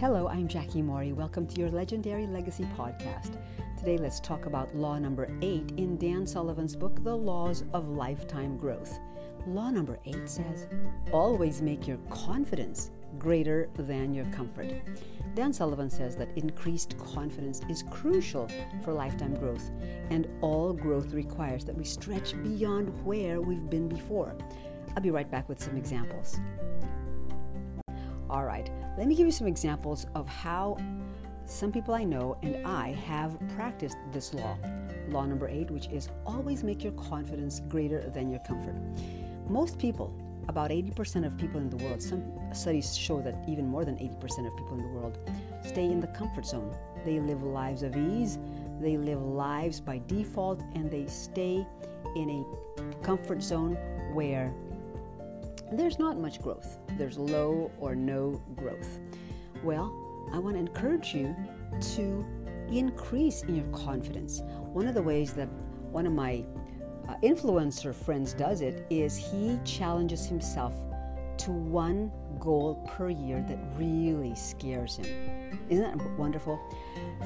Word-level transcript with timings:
Hello, 0.00 0.28
I'm 0.28 0.48
Jackie 0.48 0.80
Maury. 0.80 1.12
Welcome 1.12 1.46
to 1.46 1.60
your 1.60 1.68
Legendary 1.68 2.26
Legacy 2.26 2.64
podcast. 2.74 3.36
Today, 3.76 3.98
let's 3.98 4.18
talk 4.18 4.46
about 4.46 4.74
law 4.74 4.98
number 4.98 5.30
eight 5.42 5.74
in 5.76 5.98
Dan 5.98 6.26
Sullivan's 6.26 6.74
book, 6.74 7.04
The 7.04 7.14
Laws 7.14 7.64
of 7.74 7.86
Lifetime 7.86 8.56
Growth. 8.56 8.98
Law 9.46 9.68
number 9.68 9.98
eight 10.06 10.26
says, 10.26 10.68
Always 11.12 11.60
make 11.60 11.86
your 11.86 11.98
confidence 12.08 12.92
greater 13.18 13.68
than 13.74 14.14
your 14.14 14.24
comfort. 14.32 14.72
Dan 15.34 15.52
Sullivan 15.52 15.90
says 15.90 16.16
that 16.16 16.30
increased 16.34 16.96
confidence 16.96 17.60
is 17.68 17.84
crucial 17.90 18.48
for 18.82 18.94
lifetime 18.94 19.34
growth, 19.34 19.70
and 20.08 20.26
all 20.40 20.72
growth 20.72 21.12
requires 21.12 21.62
that 21.66 21.76
we 21.76 21.84
stretch 21.84 22.42
beyond 22.42 22.88
where 23.04 23.42
we've 23.42 23.68
been 23.68 23.86
before. 23.86 24.34
I'll 24.96 25.02
be 25.02 25.10
right 25.10 25.30
back 25.30 25.46
with 25.46 25.62
some 25.62 25.76
examples. 25.76 26.40
All 28.30 28.44
right, 28.44 28.70
let 28.96 29.08
me 29.08 29.16
give 29.16 29.26
you 29.26 29.32
some 29.32 29.48
examples 29.48 30.06
of 30.14 30.28
how 30.28 30.76
some 31.46 31.72
people 31.72 31.94
I 31.94 32.04
know 32.04 32.38
and 32.42 32.64
I 32.64 32.92
have 32.92 33.36
practiced 33.56 33.96
this 34.12 34.32
law. 34.32 34.56
Law 35.08 35.26
number 35.26 35.48
eight, 35.48 35.68
which 35.68 35.88
is 35.88 36.08
always 36.24 36.62
make 36.62 36.84
your 36.84 36.92
confidence 36.92 37.60
greater 37.68 38.08
than 38.08 38.30
your 38.30 38.38
comfort. 38.46 38.76
Most 39.48 39.80
people, 39.80 40.14
about 40.46 40.70
80% 40.70 41.26
of 41.26 41.36
people 41.38 41.58
in 41.58 41.70
the 41.70 41.76
world, 41.78 42.00
some 42.00 42.22
studies 42.52 42.96
show 42.96 43.20
that 43.20 43.34
even 43.48 43.66
more 43.66 43.84
than 43.84 43.96
80% 43.96 44.46
of 44.46 44.56
people 44.56 44.74
in 44.74 44.82
the 44.82 44.92
world 44.96 45.18
stay 45.64 45.86
in 45.86 46.00
the 46.00 46.06
comfort 46.06 46.46
zone. 46.46 46.72
They 47.04 47.18
live 47.18 47.42
lives 47.42 47.82
of 47.82 47.96
ease, 47.96 48.38
they 48.80 48.96
live 48.96 49.20
lives 49.20 49.80
by 49.80 50.02
default, 50.06 50.62
and 50.76 50.88
they 50.88 51.06
stay 51.06 51.66
in 52.14 52.30
a 52.30 53.02
comfort 53.02 53.42
zone 53.42 53.74
where 54.14 54.54
there's 55.72 55.98
not 55.98 56.18
much 56.18 56.40
growth. 56.42 56.78
There's 56.98 57.18
low 57.18 57.70
or 57.78 57.94
no 57.94 58.42
growth. 58.56 58.98
Well, 59.62 59.94
I 60.32 60.38
want 60.38 60.56
to 60.56 60.60
encourage 60.60 61.14
you 61.14 61.34
to 61.94 62.24
increase 62.70 63.42
in 63.42 63.54
your 63.54 63.66
confidence. 63.66 64.42
One 64.72 64.86
of 64.86 64.94
the 64.94 65.02
ways 65.02 65.32
that 65.34 65.48
one 65.90 66.06
of 66.06 66.12
my 66.12 66.44
uh, 67.08 67.14
influencer 67.22 67.94
friends 67.94 68.32
does 68.32 68.60
it 68.60 68.86
is 68.90 69.16
he 69.16 69.58
challenges 69.64 70.26
himself 70.26 70.74
to 71.38 71.50
one 71.50 72.12
goal 72.38 72.86
per 72.86 73.08
year 73.08 73.44
that 73.48 73.58
really 73.76 74.34
scares 74.34 74.96
him. 74.96 75.58
Isn't 75.68 75.98
that 75.98 76.18
wonderful? 76.18 76.60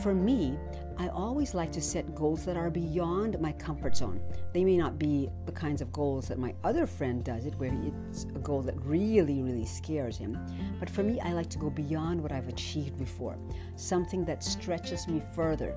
For 0.02 0.14
me, 0.14 0.58
I 0.97 1.09
always 1.09 1.55
like 1.55 1.73
to 1.73 1.81
set 1.81 2.14
goals 2.14 2.45
that 2.45 2.56
are 2.56 2.70
beyond 2.70 3.41
my 3.41 3.53
comfort 3.53 3.97
zone. 3.97 4.20
They 4.53 4.64
may 4.64 4.77
not 4.77 4.98
be 4.98 5.28
the 5.45 5.53
kinds 5.53 5.81
of 5.83 5.92
goals 5.92 6.28
that 6.28 6.39
my 6.39 6.55
other 6.62 6.87
friend 6.87 7.25
does 7.25 7.47
it, 7.47 7.55
where 7.56 7.73
it's 8.09 8.25
a 8.25 8.39
goal 8.39 8.62
that 8.62 8.81
really, 8.84 9.42
really 9.42 9.65
scares 9.65 10.17
him. 10.17 10.39
But 10.78 10.89
for 10.89 11.03
me, 11.03 11.19
I 11.20 11.33
like 11.33 11.50
to 11.50 11.59
go 11.59 11.69
beyond 11.69 12.22
what 12.22 12.31
I've 12.31 12.48
achieved 12.48 12.97
before, 12.97 13.37
something 13.77 14.25
that 14.27 14.45
stretches 14.45 15.09
me 15.09 15.20
further, 15.34 15.75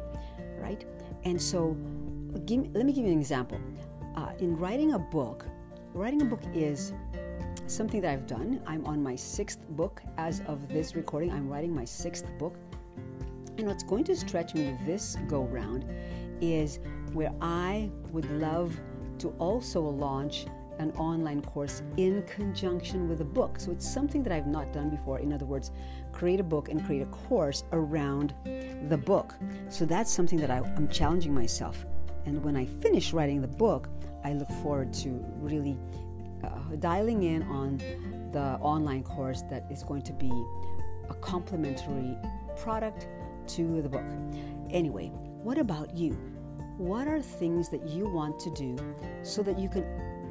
right? 0.60 0.86
And 1.23 1.42
so, 1.42 1.73
me, 1.73 2.70
let 2.73 2.86
me 2.86 2.94
give 2.94 3.06
you 3.06 3.12
an 3.12 3.20
example. 3.20 3.60
Uh, 4.16 4.32
in 4.40 4.56
writing 4.56 4.94
a 4.94 5.00
book, 5.00 5.45
writing 5.94 6.22
a 6.22 6.26
book 6.26 6.42
is 6.54 6.94
something 7.66 8.02
that 8.02 8.12
I've 8.12 8.28
done. 8.28 8.62
I'm 8.66 8.86
on 8.86 9.02
my 9.02 9.16
sixth 9.16 9.68
book 9.70 10.02
as 10.18 10.42
of 10.48 10.68
this 10.70 10.95
recording. 10.95 11.32
I'm 11.32 11.50
writing 11.50 11.73
my 11.73 11.86
sixth 11.86 12.26
book. 12.38 12.56
And 13.58 13.67
what's 13.67 13.83
going 13.83 14.03
to 14.05 14.16
stretch 14.16 14.53
me 14.53 14.77
this 14.86 15.17
go 15.27 15.44
round 15.44 15.86
is 16.41 16.80
where 17.13 17.33
I 17.41 17.89
would 18.11 18.30
love 18.39 18.80
to 19.19 19.30
also 19.39 19.81
launch 19.81 20.45
an 20.80 20.91
online 20.91 21.41
course 21.41 21.81
in 21.97 22.22
conjunction 22.23 23.09
with 23.09 23.22
a 23.22 23.25
book. 23.25 23.59
So 23.59 23.72
it's 23.72 23.89
something 23.89 24.22
that 24.23 24.31
I've 24.31 24.45
not 24.45 24.72
done 24.73 24.91
before. 24.91 25.19
In 25.19 25.33
other 25.33 25.45
words, 25.45 25.72
create 26.11 26.39
a 26.39 26.44
book 26.44 26.69
and 26.69 26.86
create 26.86 27.02
a 27.02 27.08
course 27.08 27.64
around 27.72 28.36
the 28.89 28.97
book. 28.97 29.33
So 29.69 29.86
that's 29.86 30.11
something 30.11 30.39
that 30.39 30.52
I, 30.52 30.58
am 30.58 30.87
challenging 30.89 31.33
myself. 31.33 31.83
And 32.26 32.43
when 32.43 32.55
I 32.55 32.65
finish 32.65 33.11
writing 33.11 33.42
the 33.42 33.48
book, 33.48 33.89
I 34.23 34.33
look 34.33 34.49
forward 34.61 34.93
to 34.95 35.09
really 35.39 35.77
uh, 36.43 36.49
dialing 36.80 37.23
in 37.23 37.42
on 37.43 37.77
the 38.32 38.59
online 38.61 39.03
course 39.03 39.42
that 39.49 39.65
is 39.71 39.82
going 39.82 40.03
to 40.03 40.14
be 40.14 40.32
a 41.09 41.15
complementary 41.15 42.15
product 42.55 43.08
to 43.49 43.81
the 43.81 43.89
book. 43.89 44.05
Anyway, 44.69 45.08
what 45.43 45.58
about 45.58 45.95
you? 45.95 46.11
What 46.77 47.08
are 47.08 47.21
things 47.21 47.69
that 47.69 47.87
you 47.87 48.08
want 48.08 48.39
to 48.41 48.52
do 48.52 48.77
so 49.23 49.41
that 49.43 49.58
you 49.58 49.69
can 49.69 49.83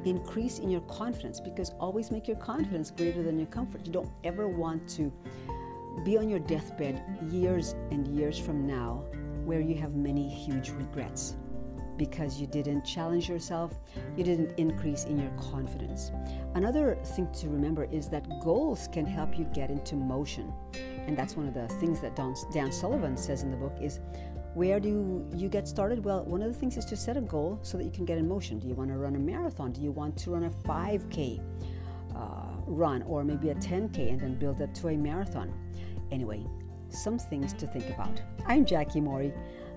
increase 0.05 0.59
in 0.59 0.69
your 0.69 0.81
confidence? 0.81 1.39
Because 1.39 1.71
always 1.79 2.11
make 2.11 2.27
your 2.27 2.37
confidence 2.37 2.91
greater 2.91 3.23
than 3.23 3.37
your 3.37 3.47
comfort. 3.47 3.85
You 3.85 3.91
don't 3.91 4.11
ever 4.23 4.47
want 4.47 4.87
to 4.89 5.11
be 6.05 6.17
on 6.17 6.29
your 6.29 6.39
deathbed 6.39 7.03
years 7.29 7.73
and 7.91 8.07
years 8.07 8.37
from 8.37 8.65
now 8.65 9.03
where 9.43 9.59
you 9.59 9.75
have 9.75 9.95
many 9.95 10.27
huge 10.27 10.69
regrets 10.69 11.35
because 11.97 12.39
you 12.39 12.47
didn't 12.47 12.85
challenge 12.85 13.27
yourself, 13.27 13.73
you 14.15 14.23
didn't 14.23 14.51
increase 14.57 15.05
in 15.05 15.17
your 15.17 15.31
confidence. 15.31 16.11
Another 16.53 16.97
thing 17.03 17.27
to 17.33 17.49
remember 17.49 17.85
is 17.85 18.07
that 18.09 18.27
goals 18.43 18.87
can 18.91 19.05
help 19.05 19.37
you 19.37 19.45
get 19.45 19.71
into 19.71 19.95
motion 19.95 20.53
and 21.07 21.17
that's 21.17 21.35
one 21.35 21.47
of 21.47 21.53
the 21.53 21.67
things 21.75 21.99
that 22.01 22.15
Don, 22.15 22.35
Dan 22.53 22.71
Sullivan 22.71 23.17
says 23.17 23.41
in 23.43 23.49
the 23.49 23.57
book 23.57 23.75
is 23.81 23.99
where 24.53 24.79
do 24.79 25.25
you 25.35 25.49
get 25.49 25.67
started? 25.67 26.03
Well, 26.03 26.23
one 26.25 26.41
of 26.41 26.51
the 26.51 26.59
things 26.59 26.77
is 26.77 26.85
to 26.85 26.97
set 26.97 27.15
a 27.15 27.21
goal 27.21 27.59
so 27.61 27.77
that 27.77 27.83
you 27.83 27.91
can 27.91 28.05
get 28.05 28.17
in 28.17 28.27
motion. 28.27 28.59
Do 28.59 28.67
you 28.67 28.73
want 28.73 28.89
to 28.89 28.97
run 28.97 29.15
a 29.15 29.19
marathon? 29.19 29.71
Do 29.71 29.81
you 29.81 29.91
want 29.91 30.17
to 30.17 30.31
run 30.31 30.45
a 30.45 30.49
5K 30.49 31.39
uh, 32.15 32.19
run 32.65 33.03
or 33.03 33.23
maybe 33.23 33.49
a 33.49 33.55
10K 33.55 34.09
and 34.09 34.19
then 34.19 34.35
build 34.35 34.61
up 34.61 34.73
to 34.75 34.89
a 34.89 34.97
marathon? 34.97 35.53
Anyway, 36.11 36.43
some 36.89 37.19
things 37.19 37.53
to 37.53 37.67
think 37.67 37.87
about. 37.89 38.21
I'm 38.47 38.65
Jackie 38.65 39.01
Maury 39.01 39.31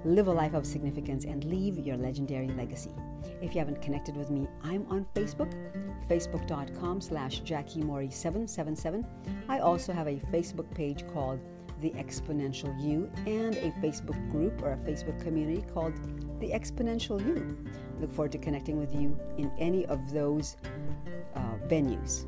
live 0.04 0.28
a 0.28 0.32
life 0.32 0.54
of 0.54 0.66
significance, 0.66 1.24
and 1.24 1.44
leave 1.44 1.78
your 1.78 1.96
legendary 1.96 2.48
legacy. 2.48 2.92
If 3.42 3.54
you 3.54 3.58
haven't 3.58 3.82
connected 3.82 4.16
with 4.16 4.30
me, 4.30 4.48
I'm 4.62 4.86
on 4.88 5.06
Facebook, 5.14 5.52
facebook.com 6.08 7.00
slash 7.00 7.42
jackiemaury777. 7.42 9.04
I 9.48 9.58
also 9.58 9.92
have 9.92 10.06
a 10.06 10.20
Facebook 10.32 10.72
page 10.74 11.04
called 11.12 11.40
The 11.80 11.90
Exponential 11.90 12.78
You 12.82 13.10
and 13.26 13.56
a 13.56 13.70
Facebook 13.82 14.30
group 14.30 14.62
or 14.62 14.72
a 14.72 14.76
Facebook 14.78 15.20
community 15.22 15.64
called 15.72 15.94
The 16.40 16.50
Exponential 16.50 17.24
You. 17.24 17.56
Look 18.00 18.12
forward 18.12 18.32
to 18.32 18.38
connecting 18.38 18.78
with 18.78 18.94
you 18.94 19.18
in 19.38 19.50
any 19.58 19.86
of 19.86 20.12
those 20.12 20.56
uh, 21.34 21.40
venues. 21.66 22.26